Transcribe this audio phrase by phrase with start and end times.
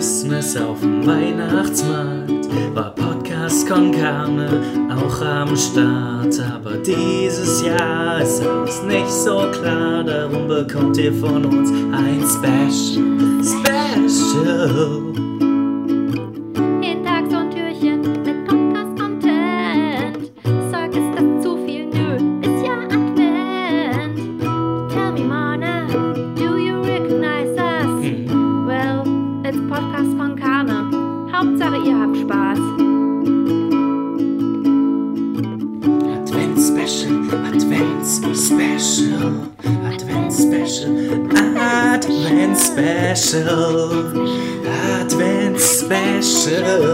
[0.00, 4.48] Christmas auf dem Weihnachtsmarkt war Podcast con Carne
[4.88, 6.40] auch am Start.
[6.54, 13.44] Aber dieses Jahr ist alles nicht so klar, darum bekommt ihr von uns ein Special.
[13.44, 15.49] Special.
[30.20, 30.84] Karne.
[31.32, 32.58] Hauptsache, ihr habt Spaß.
[36.14, 37.14] Advent Special,
[37.46, 39.32] Advent Special,
[39.88, 40.94] Advent Special,
[41.56, 44.08] Advent Special,
[45.00, 46.90] Advent Special.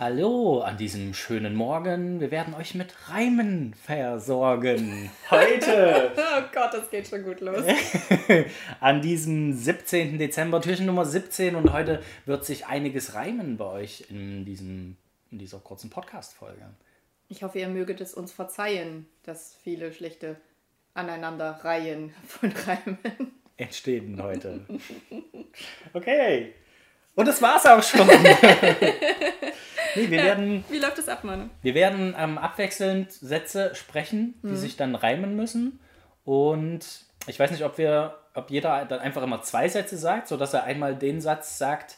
[0.00, 2.20] Hallo an diesem schönen Morgen.
[2.20, 5.10] Wir werden euch mit Reimen versorgen.
[5.30, 7.66] Heute Oh Gott, das geht schon gut los.
[8.80, 10.18] an diesem 17.
[10.18, 14.96] Dezember, Türchen Nummer 17 und heute wird sich einiges reimen bei euch in, diesem,
[15.30, 16.64] in dieser kurzen Podcast-Folge.
[17.28, 20.36] Ich hoffe, ihr möget es uns verzeihen, dass viele schlechte
[20.94, 22.98] Aneinanderreihen von Reimen.
[23.58, 24.64] entstehen heute.
[25.92, 26.54] Okay.
[27.14, 28.06] Und das war's auch schon.
[29.94, 31.50] nee, wir werden, Wie läuft es ab, Mann?
[31.62, 35.80] wir werden ähm, abwechselnd Sätze sprechen, die sich dann reimen müssen.
[36.24, 36.80] Und
[37.26, 40.64] ich weiß nicht, ob wir, ob jeder dann einfach immer zwei Sätze sagt, sodass er
[40.64, 41.96] einmal den Satz sagt,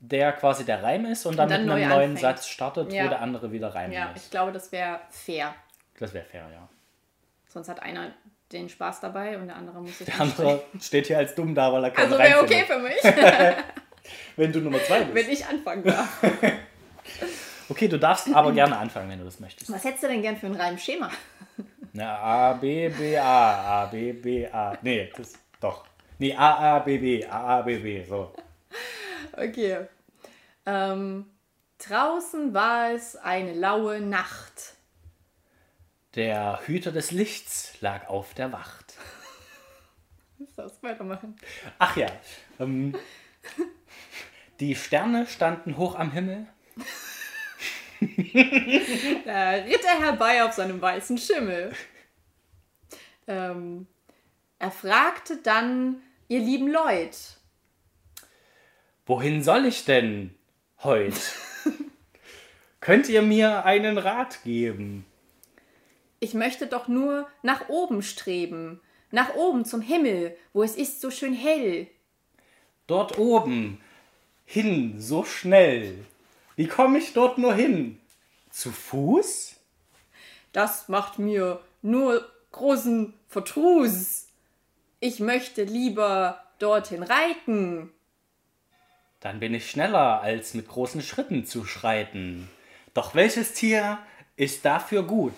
[0.00, 2.20] der quasi der Reim ist und dann, dann mit einem neu neuen anfängt.
[2.20, 3.04] Satz startet, Ja.
[3.04, 4.22] wo der andere wieder reimen Ja, muss.
[4.24, 5.54] ich glaube, das wäre fair.
[5.98, 6.68] Das wäre fair, ja.
[7.48, 8.10] Sonst hat einer
[8.52, 11.72] den Spaß dabei und der andere muss sich Der andere steht hier als dumm da,
[11.72, 13.00] weil er keinen Also wäre okay für mich,
[14.36, 15.14] Wenn du Nummer zwei bist.
[15.14, 16.22] wenn ich anfangen darf.
[17.68, 19.72] Okay, du darfst aber gerne anfangen, wenn du das möchtest.
[19.72, 21.10] Was hättest du denn gern für ein Reimschema?
[21.94, 24.76] Na, A, B, B, A, A, B, B, A.
[24.82, 25.86] Nee, das doch.
[26.18, 28.34] Nee, A, A, B, B, A, A, B, B, so.
[29.32, 29.86] Okay.
[30.66, 31.24] Ähm,
[31.78, 34.74] draußen war es eine laue Nacht.
[36.16, 38.94] Der Hüter des Lichts lag auf der Wacht.
[40.56, 41.36] Das weitermachen.
[41.78, 42.08] Ach ja,
[42.60, 42.94] ähm,
[44.60, 46.46] die Sterne standen hoch am Himmel.
[49.24, 51.72] Da ritt er herbei auf seinem weißen Schimmel.
[53.26, 53.86] Ähm,
[54.58, 57.16] er fragte dann, ihr lieben Leut,
[59.06, 60.34] Wohin soll ich denn
[60.82, 61.14] heut?
[62.80, 65.06] Könnt ihr mir einen Rat geben?
[66.24, 71.10] ich möchte doch nur nach oben streben, nach oben zum Himmel, wo es ist so
[71.10, 71.86] schön hell.
[72.86, 73.80] Dort oben,
[74.44, 76.04] hin, so schnell.
[76.56, 78.00] Wie komme ich dort nur hin?
[78.50, 79.56] Zu Fuß?
[80.52, 84.28] Das macht mir nur großen Verdruß.
[85.00, 87.90] Ich möchte lieber dorthin reiten.
[89.20, 92.48] Dann bin ich schneller, als mit großen Schritten zu schreiten.
[92.92, 93.98] Doch welches Tier
[94.36, 95.34] ist dafür gut?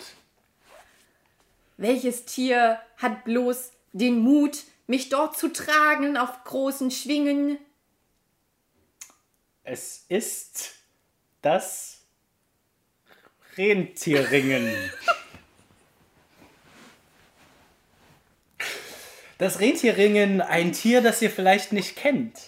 [1.77, 7.57] Welches Tier hat bloß den Mut, mich dort zu tragen auf großen Schwingen?
[9.69, 10.75] Es ist
[11.41, 12.05] das
[13.57, 14.65] Rentierringen.
[19.37, 22.39] Das Rentierringen, ein Tier, das ihr vielleicht nicht kennt.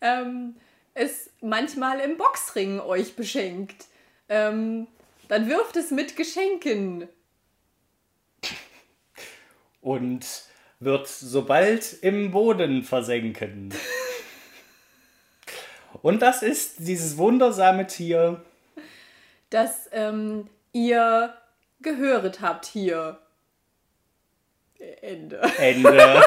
[0.00, 0.54] ähm,
[0.94, 3.86] es manchmal im Boxring euch beschenkt.
[4.28, 4.86] Ähm,
[5.26, 7.08] dann wirft es mit Geschenken.
[9.80, 10.24] Und
[10.78, 13.74] wird sobald im Boden versenken.
[16.02, 18.42] Und das ist dieses wundersame Tier.
[19.50, 21.34] das ähm, ihr
[21.80, 23.18] gehöret habt hier.
[25.00, 25.40] Ende.
[25.58, 26.22] Ende.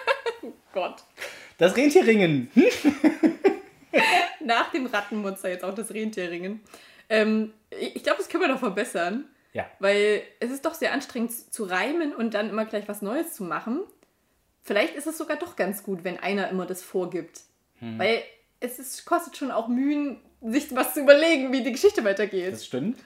[0.72, 1.04] Gott.
[1.58, 2.50] Das Rentierringen.
[4.40, 6.60] Nach dem Rattenmonster jetzt auch das Rentierringen.
[7.08, 9.24] Ähm, ich ich glaube, das können wir noch verbessern.
[9.52, 9.66] Ja.
[9.80, 13.42] Weil es ist doch sehr anstrengend zu reimen und dann immer gleich was Neues zu
[13.42, 13.80] machen.
[14.62, 17.40] Vielleicht ist es sogar doch ganz gut, wenn einer immer das vorgibt.
[17.80, 18.22] Weil
[18.60, 22.52] es ist, kostet schon auch Mühen, sich was zu überlegen, wie die Geschichte weitergeht.
[22.52, 22.98] Das stimmt.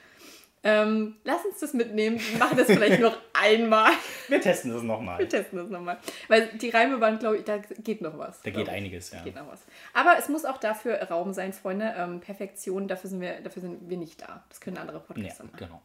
[0.67, 2.19] Ähm, lass uns das mitnehmen.
[2.19, 3.91] Wir machen das vielleicht noch einmal.
[4.29, 5.19] Wir testen das nochmal.
[5.19, 5.99] Wir testen das nochmal.
[6.27, 8.41] Weil die Reime waren, glaube ich, da geht noch was.
[8.41, 9.21] Da geht einiges, ja.
[9.21, 9.61] Geht noch was.
[9.93, 11.93] Aber es muss auch dafür Raum sein, Freunde.
[11.95, 14.43] Ähm, Perfektion, dafür sind, wir, dafür sind wir nicht da.
[14.49, 15.57] Das können andere Ja, Podcaster machen.
[15.57, 15.81] genau.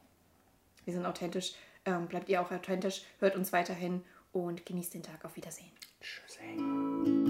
[0.86, 1.52] Wir sind authentisch.
[1.84, 3.02] Ähm, bleibt ihr auch authentisch.
[3.18, 4.02] Hört uns weiterhin
[4.32, 5.24] und genießt den Tag.
[5.26, 5.70] Auf Wiedersehen.
[6.26, 7.29] Advent